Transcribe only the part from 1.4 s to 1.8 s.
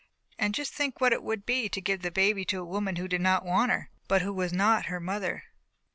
be to